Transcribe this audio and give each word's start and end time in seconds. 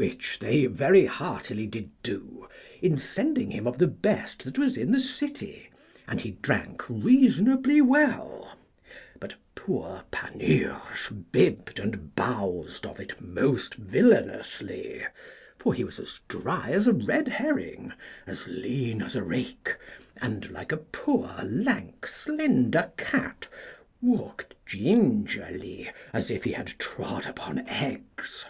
Which 0.00 0.38
they 0.38 0.66
very 0.66 1.06
heartily 1.06 1.66
did 1.66 1.90
do, 2.04 2.48
in 2.80 2.98
sending 2.98 3.50
him 3.50 3.66
of 3.66 3.78
the 3.78 3.88
best 3.88 4.44
that 4.44 4.56
was 4.56 4.76
in 4.76 4.92
the 4.92 5.00
city, 5.00 5.70
and 6.06 6.20
he 6.20 6.38
drank 6.40 6.88
reasonably 6.88 7.80
well, 7.80 8.56
but 9.18 9.34
poor 9.56 10.04
Panurge 10.12 11.10
bibbed 11.32 11.80
and 11.80 12.14
boused 12.14 12.86
of 12.86 13.00
it 13.00 13.20
most 13.20 13.74
villainously, 13.74 15.04
for 15.58 15.74
he 15.74 15.82
was 15.82 15.98
as 15.98 16.20
dry 16.28 16.70
as 16.70 16.86
a 16.86 16.92
red 16.92 17.26
herring, 17.26 17.92
as 18.24 18.46
lean 18.46 19.02
as 19.02 19.16
a 19.16 19.24
rake, 19.24 19.76
and, 20.18 20.48
like 20.50 20.70
a 20.70 20.76
poor, 20.76 21.42
lank, 21.42 22.06
slender 22.06 22.92
cat, 22.96 23.48
walked 24.00 24.54
gingerly 24.64 25.90
as 26.12 26.30
if 26.30 26.44
he 26.44 26.52
had 26.52 26.68
trod 26.78 27.26
upon 27.26 27.66
eggs. 27.66 28.46